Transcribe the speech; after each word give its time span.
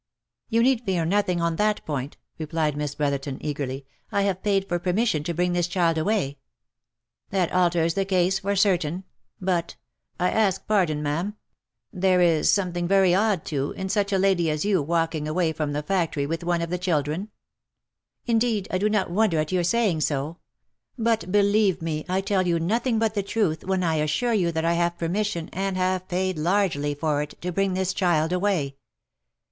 "You 0.49 0.63
need 0.63 0.81
fear 0.81 1.05
nothing 1.05 1.39
on 1.41 1.57
that 1.57 1.85
point," 1.85 2.17
replied 2.39 2.75
Miss 2.75 2.95
Brotherton, 2.95 3.37
eagerly," 3.39 3.85
I 4.11 4.23
have 4.23 4.41
paid 4.41 4.67
for 4.67 4.79
permission 4.79 5.23
to 5.25 5.33
bring 5.35 5.53
this 5.53 5.67
child 5.67 5.99
away."" 5.99 6.39
That 7.29 7.53
alters 7.53 7.93
the 7.93 8.03
case 8.03 8.39
for 8.39 8.55
certain. 8.55 9.03
But— 9.39 9.75
I 10.19 10.31
ask 10.31 10.61
your 10.61 10.65
pardon, 10.69 11.03
ma'am, 11.03 11.35
270 11.91 11.91
THE 12.01 12.07
LIFE 12.07 12.13
AND 12.13 12.63
ADVENTURES 12.63 12.63
—there 12.63 12.63
is 12.63 12.63
something 12.63 12.87
very 12.87 13.13
odd 13.13 13.45
too, 13.45 13.79
in 13.79 13.89
such 13.89 14.11
a 14.11 14.17
lady 14.17 14.49
as 14.49 14.65
you 14.65 14.81
walking 14.81 15.27
away 15.27 15.53
from 15.53 15.71
the 15.71 15.83
factory 15.83 16.25
with 16.25 16.43
one 16.43 16.63
of 16.63 16.71
the 16.71 16.79
children."" 16.79 17.29
Indeed 18.25 18.67
I 18.71 18.79
do 18.79 18.89
not 18.89 19.11
wonder 19.11 19.37
at 19.37 19.51
your 19.51 19.63
saying 19.63 20.01
so. 20.01 20.39
But 20.97 21.31
believe 21.31 21.79
me, 21.79 22.05
I 22.09 22.21
tell 22.21 22.47
you 22.47 22.59
nothing 22.59 22.97
but 22.97 23.13
the 23.13 23.21
truth 23.21 23.63
when 23.65 23.83
I 23.83 23.97
assure 23.97 24.33
you 24.33 24.51
that 24.51 24.65
I 24.65 24.73
have 24.73 24.97
permis 24.97 25.27
sion, 25.27 25.49
and 25.53 25.77
have 25.77 26.07
paid 26.07 26.39
largely 26.39 26.95
for 26.95 27.21
it, 27.21 27.39
to 27.41 27.51
bring 27.51 27.75
this 27.75 27.93
child 27.93 28.33
away. 28.33 28.77